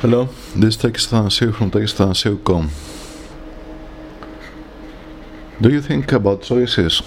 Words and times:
Hello, 0.00 0.30
this 0.56 0.76
is 0.76 0.82
Takis 0.82 1.08
Thanasiou 1.08 1.54
from 1.54 1.70
takisthanasiou.com. 1.70 2.70
Do 5.60 5.68
you 5.68 5.82
think 5.82 6.10
about 6.12 6.40
choices? 6.40 7.02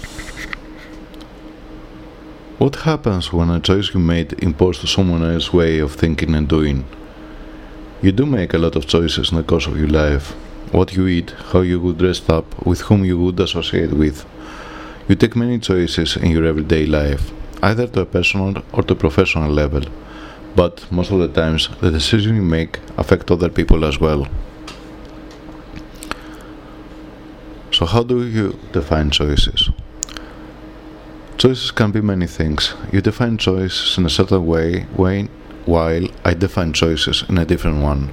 What 2.58 2.76
happens 2.76 3.32
when 3.32 3.50
a 3.50 3.58
choice 3.58 3.92
you 3.92 3.98
made 3.98 4.34
imposes 4.44 4.90
someone 4.90 5.24
else's 5.24 5.52
way 5.52 5.80
of 5.80 5.96
thinking 5.96 6.36
and 6.36 6.46
doing? 6.46 6.84
You 8.00 8.12
do 8.12 8.26
make 8.26 8.54
a 8.54 8.58
lot 8.58 8.76
of 8.76 8.86
choices 8.86 9.32
in 9.32 9.38
the 9.38 9.42
course 9.42 9.66
of 9.66 9.76
your 9.76 9.88
life. 9.88 10.30
What 10.70 10.94
you 10.94 11.08
eat, 11.08 11.30
how 11.50 11.62
you 11.62 11.80
would 11.80 11.98
dress 11.98 12.28
up, 12.28 12.64
with 12.64 12.82
whom 12.82 13.04
you 13.04 13.18
would 13.18 13.40
associate 13.40 13.92
with. 13.92 14.24
You 15.08 15.16
take 15.16 15.34
many 15.34 15.58
choices 15.58 16.16
in 16.16 16.30
your 16.30 16.44
everyday 16.44 16.86
life, 16.86 17.32
either 17.60 17.88
to 17.88 18.02
a 18.02 18.06
personal 18.06 18.62
or 18.72 18.84
to 18.84 18.94
professional 18.94 19.50
level 19.50 19.82
but 20.54 20.90
most 20.90 21.10
of 21.10 21.18
the 21.18 21.28
times 21.28 21.68
the 21.80 21.90
decisions 21.90 22.36
you 22.36 22.42
make 22.42 22.78
affect 22.96 23.30
other 23.30 23.48
people 23.48 23.84
as 23.84 23.98
well. 23.98 24.26
So, 27.72 27.86
how 27.86 28.04
do 28.04 28.24
you 28.24 28.58
define 28.72 29.10
choices? 29.10 29.70
Choices 31.38 31.72
can 31.72 31.90
be 31.90 32.00
many 32.00 32.26
things. 32.26 32.74
You 32.92 33.00
define 33.00 33.36
choices 33.36 33.98
in 33.98 34.06
a 34.06 34.10
certain 34.10 34.46
way, 34.46 34.86
way 34.96 35.28
while 35.66 36.06
I 36.24 36.34
define 36.34 36.72
choices 36.72 37.24
in 37.28 37.38
a 37.38 37.44
different 37.44 37.82
one. 37.82 38.12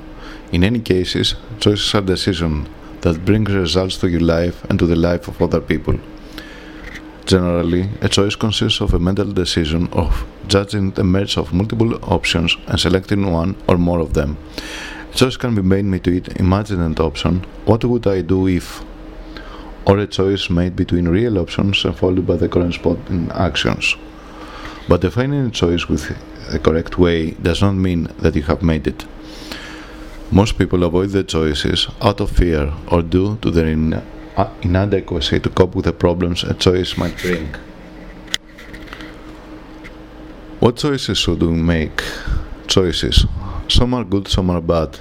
In 0.52 0.64
any 0.64 0.80
cases, 0.80 1.36
choices 1.60 1.94
are 1.94 2.02
decisions 2.02 2.68
that 3.02 3.24
bring 3.24 3.44
results 3.44 3.98
to 3.98 4.10
your 4.10 4.22
life 4.22 4.64
and 4.66 4.80
to 4.80 4.88
the 4.88 4.96
life 4.96 5.28
of 5.28 5.42
other 5.42 5.62
people. 5.62 6.00
Generally, 7.32 7.90
a 8.02 8.10
choice 8.10 8.36
consists 8.36 8.82
of 8.82 8.94
a 8.94 9.00
mental 9.00 9.32
decision 9.32 9.88
of 9.94 10.26
judging 10.50 10.92
the 10.92 11.04
merits 11.06 11.38
of 11.38 11.54
multiple 11.54 11.96
options 12.04 12.58
and 12.68 12.78
selecting 12.78 13.32
one 13.32 13.56
or 13.70 13.78
more 13.78 14.02
of 14.02 14.14
them. 14.14 14.38
A 15.14 15.16
choice 15.16 15.38
can 15.38 15.56
be 15.56 15.62
made 15.62 15.90
between 15.90 16.26
imagined 16.36 17.00
option, 17.00 17.46
what 17.64 17.86
would 17.86 18.06
I 18.06 18.20
do 18.22 18.50
if, 18.50 18.84
or 19.86 20.00
a 20.00 20.08
choice 20.08 20.50
made 20.50 20.76
between 20.76 21.08
real 21.08 21.38
options 21.40 21.86
and 21.86 21.96
followed 21.96 22.28
by 22.28 22.36
the 22.36 22.50
corresponding 22.50 23.32
actions. 23.32 23.96
But 24.90 25.00
defining 25.00 25.46
a 25.46 25.52
choice 25.52 25.88
with 25.88 26.14
the 26.52 26.60
correct 26.60 26.98
way 26.98 27.32
does 27.32 27.62
not 27.62 27.76
mean 27.76 28.10
that 28.20 28.36
you 28.36 28.44
have 28.44 28.62
made 28.62 28.88
it. 28.88 29.06
Most 30.32 30.58
people 30.58 30.84
avoid 30.84 31.12
the 31.12 31.24
choices 31.24 31.88
out 32.02 32.20
of 32.20 32.32
fear 32.32 32.74
or 32.90 33.02
due 33.02 33.38
to 33.38 33.52
their 33.52 33.68
Ah, 34.42 34.50
inadequacy 34.64 35.40
to 35.40 35.50
cope 35.50 35.76
with 35.76 35.86
the 35.86 35.94
problems 35.94 36.44
a 36.44 36.56
choice 36.56 36.98
might 36.98 37.16
bring. 37.22 37.48
What 40.60 40.78
choices 40.78 41.20
should 41.20 41.44
we 41.44 41.50
make? 41.50 42.02
Choices. 42.66 43.28
Some 43.68 43.94
are 43.94 44.04
good, 44.04 44.28
some 44.28 44.50
are 44.50 44.62
bad, 44.62 44.98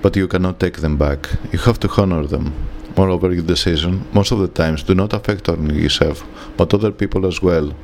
but 0.00 0.16
you 0.16 0.26
cannot 0.26 0.58
take 0.58 0.78
them 0.78 0.96
back. 0.96 1.28
You 1.52 1.58
have 1.58 1.78
to 1.80 1.88
honor 1.98 2.24
them. 2.26 2.54
Moreover, 2.96 3.30
your 3.30 3.42
decision, 3.44 4.06
most 4.14 4.32
of 4.32 4.38
the 4.38 4.48
times, 4.48 4.84
do 4.84 4.94
not 4.94 5.12
affect 5.12 5.50
only 5.50 5.82
yourself, 5.82 6.24
but 6.56 6.72
other 6.72 6.92
people 6.92 7.26
as 7.26 7.42
well. 7.42 7.74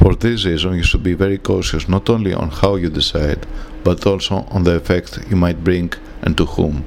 For 0.00 0.16
this 0.16 0.44
reason, 0.44 0.74
you 0.74 0.82
should 0.82 1.04
be 1.04 1.14
very 1.14 1.38
cautious 1.38 1.88
not 1.88 2.10
only 2.10 2.34
on 2.34 2.50
how 2.50 2.74
you 2.74 2.90
decide, 2.90 3.46
but 3.84 4.04
also 4.04 4.44
on 4.50 4.64
the 4.64 4.74
effect 4.74 5.20
you 5.30 5.36
might 5.36 5.62
bring 5.62 5.92
and 6.22 6.36
to 6.36 6.46
whom. 6.46 6.84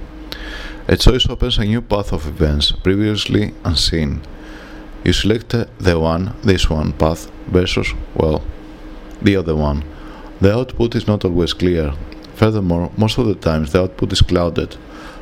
A 0.92 0.98
choice 0.98 1.26
opens 1.30 1.58
a 1.58 1.64
new 1.64 1.82
path 1.82 2.12
of 2.12 2.28
events 2.28 2.74
previously 2.74 3.54
unseen. 3.64 4.20
You 5.06 5.14
select 5.14 5.56
the 5.80 5.98
one, 5.98 6.34
this 6.44 6.70
one 6.70 6.92
path 6.92 7.32
versus, 7.48 7.94
well, 8.14 8.44
the 9.22 9.38
other 9.38 9.56
one. 9.56 9.86
The 10.42 10.54
output 10.54 10.96
is 10.96 11.08
not 11.08 11.24
always 11.24 11.54
clear. 11.54 11.94
Furthermore, 12.36 12.92
most 12.98 13.18
of 13.18 13.26
the 13.26 13.36
times 13.36 13.72
the 13.72 13.84
output 13.84 14.12
is 14.12 14.22
clouded. 14.22 14.76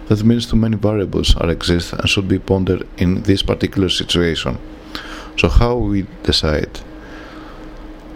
That 0.08 0.24
means 0.24 0.48
too 0.48 0.56
many 0.56 0.76
variables 0.76 1.36
are 1.36 1.52
exist 1.52 1.94
and 1.94 2.10
should 2.10 2.28
be 2.28 2.40
pondered 2.40 2.88
in 2.98 3.22
this 3.22 3.44
particular 3.44 3.90
situation. 3.90 4.58
So 5.38 5.50
how 5.50 5.76
we 5.76 6.08
decide? 6.24 6.80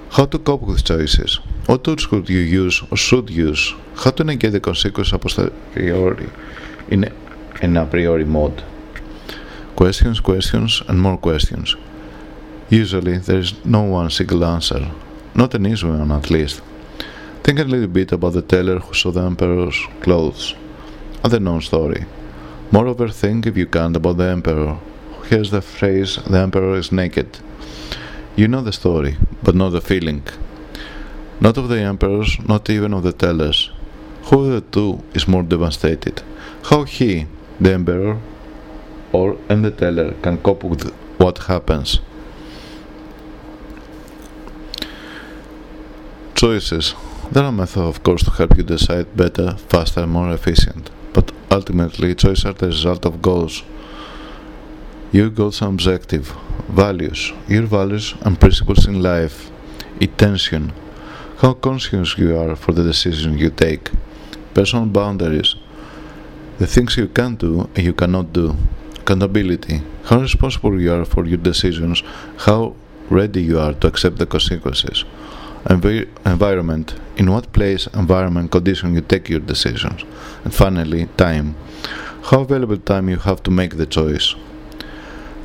How 0.09 0.25
to 0.25 0.39
cope 0.39 0.63
with 0.63 0.83
choices? 0.83 1.39
What 1.67 1.83
tools 1.83 2.07
could 2.07 2.29
you 2.29 2.39
use 2.39 2.81
or 2.89 2.97
should 2.97 3.29
use? 3.29 3.75
How 3.93 4.09
to 4.09 4.23
negate 4.23 4.53
the 4.53 4.59
consequences 4.59 5.13
a 5.13 5.19
posteriori 5.19 6.31
in 6.89 7.11
an 7.61 7.77
a 7.77 7.85
priori 7.85 8.25
mode? 8.25 8.63
Questions, 9.75 10.19
questions, 10.19 10.81
and 10.87 10.99
more 10.99 11.17
questions. 11.17 11.75
Usually 12.69 13.17
there 13.17 13.39
is 13.39 13.53
no 13.65 13.83
one 13.83 14.09
single 14.09 14.45
answer. 14.45 14.91
Not 15.35 15.53
an 15.53 15.65
easy 15.65 15.87
one, 15.87 16.11
at 16.11 16.29
least. 16.29 16.61
Think 17.43 17.59
a 17.59 17.63
little 17.63 17.87
bit 17.87 18.11
about 18.11 18.33
the 18.33 18.41
tailor 18.41 18.79
who 18.79 18.93
saw 18.93 19.11
the 19.11 19.21
emperor's 19.21 19.77
clothes. 20.01 20.55
Other 21.23 21.39
known 21.39 21.61
story. 21.61 22.05
Moreover, 22.71 23.09
think 23.09 23.45
if 23.45 23.57
you 23.57 23.65
can 23.65 23.95
about 23.95 24.17
the 24.17 24.29
emperor. 24.29 24.79
Here's 25.29 25.51
the 25.51 25.61
phrase, 25.61 26.17
the 26.27 26.39
emperor 26.39 26.75
is 26.75 26.91
naked. 26.91 27.39
You 28.35 28.47
know 28.47 28.61
the 28.61 28.73
story, 28.73 29.17
but 29.43 29.55
not 29.55 29.69
the 29.69 29.81
feeling. 29.81 30.23
Not 31.39 31.57
of 31.57 31.69
the 31.69 31.79
emperors, 31.79 32.37
not 32.47 32.69
even 32.69 32.93
of 32.93 33.03
the 33.03 33.13
tellers. 33.13 33.69
Who 34.25 34.45
of 34.45 34.51
the 34.51 34.61
two 34.61 35.03
is 35.13 35.27
more 35.27 35.43
devastated? 35.43 36.23
How 36.63 36.83
he, 36.83 37.27
the 37.63 37.73
emperor, 37.73 38.19
or 39.11 39.37
and 39.49 39.65
the 39.65 39.71
teller 39.71 40.13
can 40.21 40.37
cope 40.37 40.63
with 40.63 40.83
what 41.17 41.37
happens? 41.51 41.99
choices. 46.43 46.93
There 47.31 47.45
are 47.45 47.53
methods, 47.53 47.87
of 47.87 48.03
course, 48.03 48.21
to 48.25 48.31
help 48.31 48.57
you 48.57 48.63
decide 48.63 49.15
better, 49.15 49.55
faster, 49.69 50.05
more 50.05 50.29
efficient. 50.33 50.89
But 51.13 51.31
ultimately, 51.49 52.13
choices 52.15 52.45
are 52.45 52.51
the 52.51 52.67
result 52.67 53.05
of 53.05 53.21
goals. 53.21 53.63
Your 55.13 55.29
goals 55.29 55.61
are 55.61 55.69
objective, 55.69 56.35
values, 56.67 57.31
your 57.47 57.63
values 57.63 58.13
and 58.23 58.37
principles 58.37 58.85
in 58.87 59.01
life, 59.01 59.49
intention, 60.01 60.73
how 61.37 61.53
conscious 61.53 62.17
you 62.17 62.37
are 62.37 62.57
for 62.57 62.73
the 62.73 62.83
decisions 62.83 63.39
you 63.39 63.49
take, 63.49 63.91
personal 64.53 64.85
boundaries, 64.85 65.55
the 66.59 66.67
things 66.67 66.97
you 66.97 67.07
can 67.07 67.35
do 67.35 67.69
and 67.75 67.85
you 67.85 67.93
cannot 67.93 68.31
do, 68.33 68.55
accountability, 68.99 69.81
how 70.05 70.19
responsible 70.19 70.79
you 70.79 70.93
are 70.93 71.05
for 71.05 71.25
your 71.25 71.37
decisions, 71.37 72.03
how 72.37 72.75
ready 73.09 73.41
you 73.41 73.59
are 73.59 73.73
to 73.73 73.87
accept 73.87 74.17
the 74.17 74.25
consequences. 74.25 75.05
Envi 75.65 76.07
environment, 76.25 76.95
in 77.17 77.31
what 77.31 77.51
place, 77.53 77.87
environment, 77.87 78.51
condition 78.51 78.93
you 78.93 79.01
take 79.01 79.29
your 79.29 79.39
decisions, 79.39 80.03
and 80.43 80.53
finally, 80.53 81.07
time, 81.17 81.55
how 82.23 82.41
available 82.41 82.77
time 82.77 83.09
you 83.09 83.17
have 83.17 83.41
to 83.43 83.51
make 83.51 83.77
the 83.77 83.85
choice. 83.85 84.35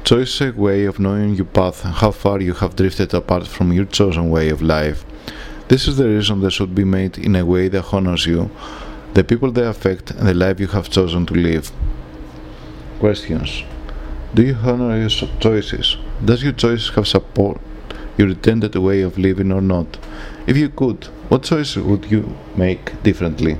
Choice 0.05 0.41
is 0.41 0.49
a 0.49 0.53
way 0.53 0.85
of 0.87 0.99
knowing 0.99 1.35
your 1.35 1.45
path 1.47 1.85
and 1.85 1.95
how 1.95 2.11
far 2.11 2.41
you 2.41 2.55
have 2.55 2.77
drifted 2.77 3.13
apart 3.15 3.47
from 3.47 3.73
your 3.73 3.85
chosen 3.85 4.31
way 4.31 4.49
of 4.49 4.63
life. 4.63 5.05
This 5.69 5.87
is 5.87 5.99
the 5.99 6.09
reason 6.09 6.41
they 6.41 6.51
should 6.51 6.75
be 6.75 6.85
made 6.85 7.19
in 7.19 7.37
a 7.37 7.45
way 7.45 7.69
that 7.69 7.93
honors 7.93 8.27
you, 8.27 8.51
the 9.19 9.25
people 9.25 9.51
they 9.51 9.67
affect, 9.67 10.13
and 10.13 10.29
the 10.29 10.33
life 10.33 10.61
you 10.61 10.69
have 10.69 10.89
chosen 10.89 11.27
to 11.27 11.35
live. 11.35 11.73
Questions 13.01 13.65
Do 14.33 14.43
you 14.45 14.55
honor 14.55 14.97
your 14.97 15.11
choices? 15.41 15.97
Does 16.25 16.45
your 16.45 16.53
choice 16.53 16.91
have 16.91 17.09
support 17.09 17.61
your 18.17 18.29
intended 18.29 18.77
way 18.77 19.01
of 19.03 19.19
living 19.19 19.51
or 19.51 19.61
not? 19.61 19.99
If 20.47 20.57
you 20.57 20.69
could, 20.69 21.07
what 21.31 21.43
choice 21.43 21.75
would 21.75 22.05
you 22.13 22.37
make 22.57 23.03
differently? 23.03 23.57